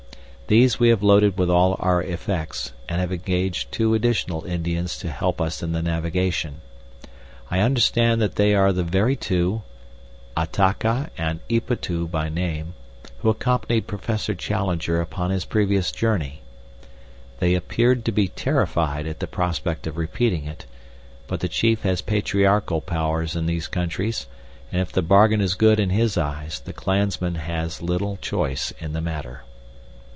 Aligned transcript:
These 0.47 0.81
we 0.81 0.89
have 0.89 1.01
loaded 1.01 1.37
with 1.37 1.49
all 1.49 1.77
our 1.79 2.03
effects, 2.03 2.73
and 2.89 2.99
have 2.99 3.13
engaged 3.13 3.71
two 3.71 3.93
additional 3.93 4.43
Indians 4.43 4.97
to 4.97 5.09
help 5.09 5.39
us 5.39 5.63
in 5.63 5.71
the 5.71 5.81
navigation. 5.81 6.59
I 7.49 7.61
understand 7.61 8.21
that 8.21 8.35
they 8.35 8.53
are 8.53 8.73
the 8.73 8.83
very 8.83 9.15
two 9.15 9.61
Ataca 10.35 11.09
and 11.17 11.39
Ipetu 11.47 12.05
by 12.11 12.27
name 12.27 12.73
who 13.19 13.29
accompanied 13.29 13.87
Professor 13.87 14.35
Challenger 14.35 14.99
upon 14.99 15.29
his 15.31 15.45
previous 15.45 15.89
journey. 15.89 16.41
They 17.39 17.55
appeared 17.55 18.03
to 18.03 18.11
be 18.11 18.27
terrified 18.27 19.07
at 19.07 19.21
the 19.21 19.27
prospect 19.27 19.87
of 19.87 19.95
repeating 19.95 20.45
it, 20.49 20.65
but 21.27 21.39
the 21.39 21.47
chief 21.47 21.83
has 21.83 22.01
patriarchal 22.01 22.81
powers 22.81 23.37
in 23.37 23.45
these 23.45 23.67
countries, 23.69 24.27
and 24.69 24.81
if 24.81 24.91
the 24.91 25.01
bargain 25.01 25.39
is 25.39 25.53
good 25.55 25.79
in 25.79 25.91
his 25.91 26.17
eyes 26.17 26.59
the 26.59 26.73
clansman 26.73 27.35
has 27.35 27.81
little 27.81 28.17
choice 28.17 28.73
in 28.81 28.91
the 28.91 28.99
matter. 28.99 29.43